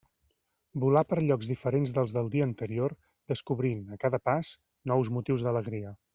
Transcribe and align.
Volà 0.83 1.03
per 1.11 1.17
llocs 1.25 1.49
diferents 1.51 1.93
dels 1.97 2.15
del 2.15 2.31
dia 2.37 2.47
anterior, 2.51 2.97
descobrint, 3.33 3.85
a 3.97 4.01
cada 4.07 4.23
pas, 4.31 4.53
nous 4.95 5.15
motius 5.21 5.45
d'alegria. 5.49 5.97